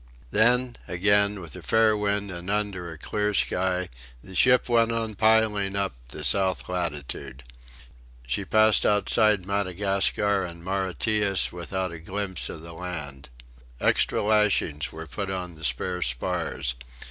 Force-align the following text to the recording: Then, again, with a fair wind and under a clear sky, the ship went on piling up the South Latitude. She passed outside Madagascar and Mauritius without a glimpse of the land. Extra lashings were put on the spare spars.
Then, 0.31 0.77
again, 0.87 1.39
with 1.41 1.55
a 1.55 1.61
fair 1.61 1.95
wind 1.95 2.31
and 2.31 2.49
under 2.49 2.91
a 2.91 2.97
clear 2.97 3.35
sky, 3.35 3.87
the 4.23 4.33
ship 4.33 4.67
went 4.67 4.91
on 4.91 5.13
piling 5.13 5.75
up 5.75 5.93
the 6.09 6.23
South 6.23 6.67
Latitude. 6.67 7.43
She 8.25 8.43
passed 8.43 8.83
outside 8.83 9.45
Madagascar 9.45 10.43
and 10.43 10.63
Mauritius 10.63 11.51
without 11.51 11.91
a 11.93 11.99
glimpse 11.99 12.49
of 12.49 12.63
the 12.63 12.73
land. 12.73 13.29
Extra 13.79 14.23
lashings 14.23 14.91
were 14.91 15.05
put 15.05 15.29
on 15.29 15.53
the 15.53 15.63
spare 15.63 16.01
spars. 16.01 16.73